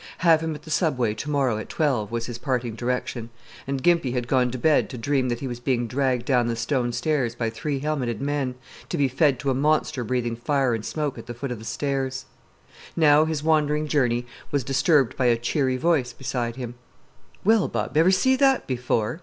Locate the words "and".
3.67-3.83, 10.73-10.83